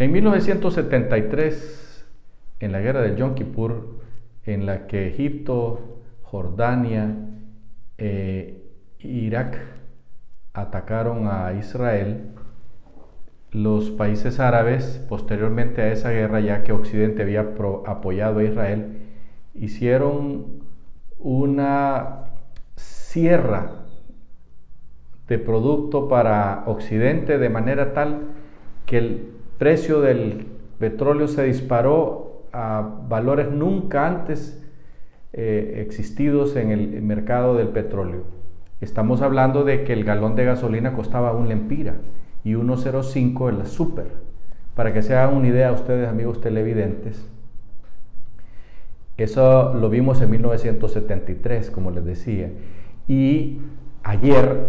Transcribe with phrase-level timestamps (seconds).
[0.00, 2.06] En 1973,
[2.60, 3.98] en la guerra de Yom Kippur,
[4.46, 7.16] en la que Egipto, Jordania,
[7.98, 8.62] e
[9.00, 9.58] Irak
[10.52, 12.30] atacaron a Israel,
[13.50, 17.54] los países árabes, posteriormente a esa guerra, ya que Occidente había
[17.86, 18.98] apoyado a Israel,
[19.52, 20.62] hicieron
[21.18, 22.26] una
[22.76, 23.84] sierra
[25.26, 28.28] de producto para Occidente de manera tal
[28.86, 30.46] que el precio del
[30.78, 34.64] petróleo se disparó a valores nunca antes
[35.32, 38.24] eh, existidos en el mercado del petróleo.
[38.80, 41.96] Estamos hablando de que el galón de gasolina costaba un lempira
[42.44, 44.06] y 1.05 en la super.
[44.74, 47.28] Para que se hagan una idea ustedes, amigos televidentes,
[49.16, 52.52] eso lo vimos en 1973, como les decía.
[53.08, 53.58] Y
[54.04, 54.68] ayer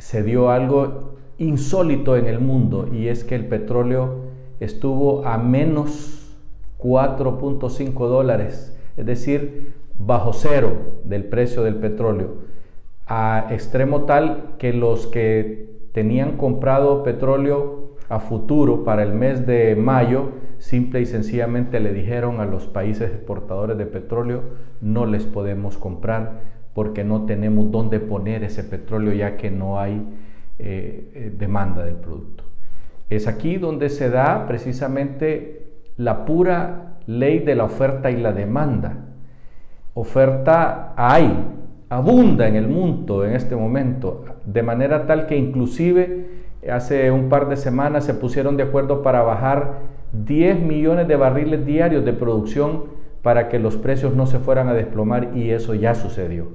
[0.00, 6.36] se dio algo insólito en el mundo y es que el petróleo estuvo a menos
[6.78, 10.72] 4.5 dólares, es decir, bajo cero
[11.04, 12.38] del precio del petróleo,
[13.06, 19.76] a extremo tal que los que tenían comprado petróleo a futuro para el mes de
[19.76, 24.42] mayo, simple y sencillamente le dijeron a los países exportadores de petróleo,
[24.80, 30.02] no les podemos comprar porque no tenemos dónde poner ese petróleo ya que no hay
[30.58, 32.44] eh, eh, demanda del producto.
[33.08, 39.06] Es aquí donde se da precisamente la pura ley de la oferta y la demanda.
[39.94, 41.44] Oferta hay,
[41.88, 46.28] abunda en el mundo en este momento, de manera tal que inclusive
[46.70, 49.78] hace un par de semanas se pusieron de acuerdo para bajar
[50.12, 54.74] 10 millones de barriles diarios de producción para que los precios no se fueran a
[54.74, 56.48] desplomar y eso ya sucedió.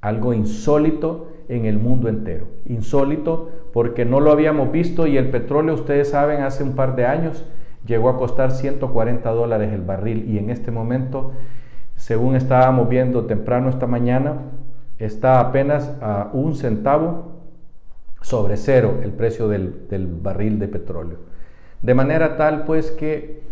[0.00, 2.46] Algo insólito en el mundo entero.
[2.66, 7.06] Insólito porque no lo habíamos visto y el petróleo, ustedes saben, hace un par de
[7.06, 7.44] años
[7.86, 11.32] llegó a costar 140 dólares el barril y en este momento,
[11.96, 14.34] según estábamos viendo temprano esta mañana,
[14.98, 17.32] está apenas a un centavo
[18.20, 19.86] sobre cero el precio del,
[20.22, 21.18] barril de petróleo.
[21.82, 23.42] De manera tal pues que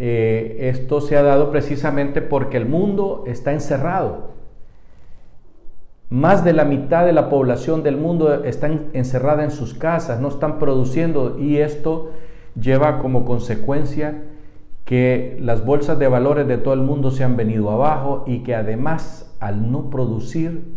[0.00, 4.30] eh, esto se ha dado precisamente porque el mundo está encerrado
[6.10, 10.26] más de la mitad de la población del mundo está encerrada en sus casas, no
[10.26, 12.10] están produciendo y esto
[12.60, 14.24] lleva como consecuencia
[14.84, 18.56] que las bolsas de valores de todo el mundo se han venido abajo y que
[18.56, 20.74] además al no producir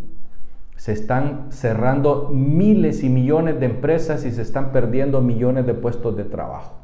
[0.76, 6.16] se están cerrando miles y millones de empresas y se están perdiendo millones de puestos
[6.16, 6.83] de trabajo.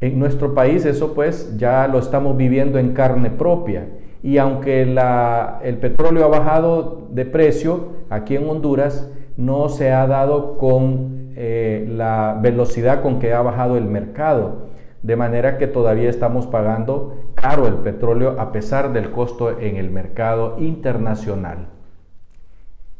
[0.00, 3.88] En nuestro país eso pues ya lo estamos viviendo en carne propia
[4.22, 10.56] y aunque el petróleo ha bajado de precio aquí en Honduras, no se ha dado
[10.58, 14.68] con eh, la velocidad con que ha bajado el mercado,
[15.02, 19.90] de manera que todavía estamos pagando caro el petróleo a pesar del costo en el
[19.90, 21.77] mercado internacional.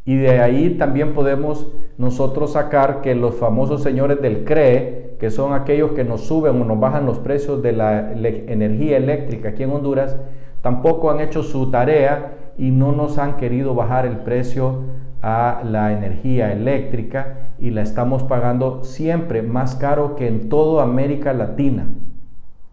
[0.09, 5.53] Y de ahí también podemos nosotros sacar que los famosos señores del CRE, que son
[5.53, 9.71] aquellos que nos suben o nos bajan los precios de la energía eléctrica aquí en
[9.71, 10.17] Honduras,
[10.63, 14.85] tampoco han hecho su tarea y no nos han querido bajar el precio
[15.21, 21.35] a la energía eléctrica y la estamos pagando siempre más caro que en toda América
[21.35, 21.87] Latina.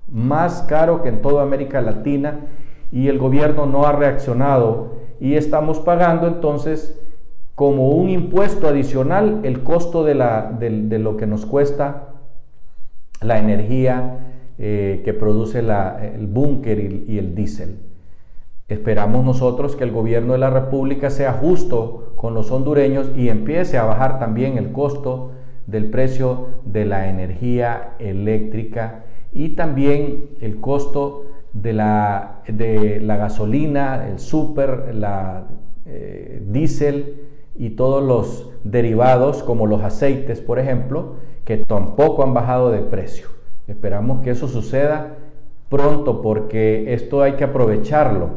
[0.10, 2.40] Más caro que en toda América Latina
[2.94, 7.02] y el gobierno no ha reaccionado y estamos pagando entonces
[7.56, 10.14] como un impuesto adicional el costo de,
[11.00, 12.10] lo que nos cuesta
[13.22, 14.20] la energía
[14.58, 17.80] eh, que produce el búnker y, el diésel.
[18.68, 23.78] Esperamos nosotros que el gobierno de la República sea justo con los hondureños y empiece
[23.78, 25.32] a bajar también el costo
[25.66, 34.94] del precio de la energía eléctrica y también el costo de la, gasolina, el súper,
[34.94, 35.48] la
[35.86, 37.25] eh, diésel
[37.56, 43.28] y todos los derivados como los aceites, por ejemplo, que tampoco han bajado de precio.
[43.68, 45.18] Esperamos que eso suceda
[45.70, 48.30] pronto porque esto hay que aprovecharlo.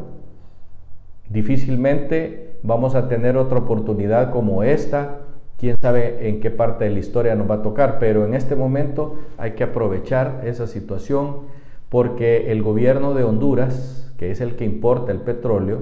[1.29, 5.21] Difícilmente vamos a tener otra oportunidad como esta.
[5.57, 8.55] Quién sabe en qué parte de la historia nos va a tocar, pero en este
[8.55, 14.63] momento hay que aprovechar esa situación porque el gobierno de Honduras, que es el que
[14.63, 15.81] importa el petróleo,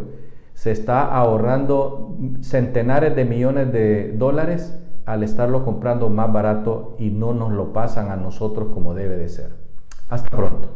[0.67, 7.33] se está ahorrando centenares de millones de dólares al estarlo comprando más barato y no
[7.33, 9.51] nos lo pasan a nosotros como debe de ser.
[10.09, 10.67] Hasta pronto.